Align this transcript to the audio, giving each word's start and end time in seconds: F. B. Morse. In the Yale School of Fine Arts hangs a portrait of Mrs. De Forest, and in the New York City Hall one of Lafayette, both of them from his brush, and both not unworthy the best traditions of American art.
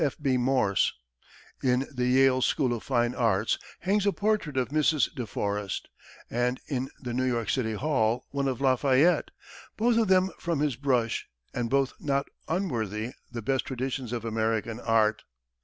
F. 0.03 0.17
B. 0.19 0.35
Morse. 0.35 0.93
In 1.61 1.87
the 1.93 2.07
Yale 2.07 2.41
School 2.41 2.73
of 2.73 2.81
Fine 2.81 3.13
Arts 3.13 3.59
hangs 3.81 4.07
a 4.07 4.11
portrait 4.11 4.57
of 4.57 4.69
Mrs. 4.69 5.13
De 5.13 5.27
Forest, 5.27 5.89
and 6.27 6.59
in 6.67 6.89
the 6.99 7.13
New 7.13 7.23
York 7.23 7.51
City 7.51 7.73
Hall 7.73 8.25
one 8.31 8.47
of 8.47 8.59
Lafayette, 8.59 9.29
both 9.77 9.99
of 9.99 10.07
them 10.07 10.31
from 10.39 10.59
his 10.59 10.75
brush, 10.75 11.27
and 11.53 11.69
both 11.69 11.93
not 11.99 12.25
unworthy 12.47 13.11
the 13.31 13.43
best 13.43 13.65
traditions 13.65 14.11
of 14.11 14.25
American 14.25 14.79
art. 14.79 15.21